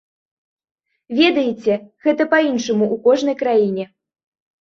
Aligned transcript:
Ведаеце, 1.19 1.73
гэта 2.05 2.27
па-іншаму 2.31 2.85
ў 2.87 2.95
кожнай 3.05 3.35
краіне. 3.43 3.85